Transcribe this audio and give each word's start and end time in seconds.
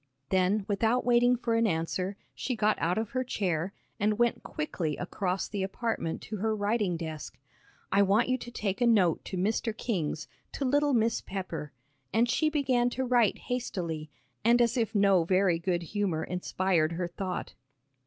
Then, 0.29 0.65
without 0.67 1.05
waiting 1.05 1.35
for 1.35 1.53
an 1.53 1.67
answer, 1.67 2.17
she 2.33 2.55
got 2.55 2.75
out 2.79 2.97
of 2.97 3.11
her 3.11 3.23
chair, 3.23 3.71
and 3.99 4.17
went 4.17 4.41
quickly 4.41 4.97
across 4.97 5.47
the 5.47 5.61
apartment 5.61 6.23
to 6.23 6.37
her 6.37 6.55
writing 6.55 6.97
desk. 6.97 7.37
"I 7.91 8.01
want 8.01 8.27
you 8.27 8.35
to 8.35 8.49
take 8.49 8.81
a 8.81 8.87
note 8.87 9.23
to 9.25 9.37
Mr. 9.37 9.77
King's, 9.77 10.27
to 10.53 10.65
little 10.65 10.95
Miss 10.95 11.21
Pepper," 11.21 11.71
and 12.11 12.27
she 12.27 12.49
began 12.49 12.89
to 12.89 13.05
write 13.05 13.37
hastily, 13.37 14.09
and 14.43 14.59
as 14.59 14.75
if 14.75 14.95
no 14.95 15.23
very 15.23 15.59
good 15.59 15.83
humor 15.83 16.23
inspired 16.23 16.93
her 16.93 17.07
thought. 17.07 17.53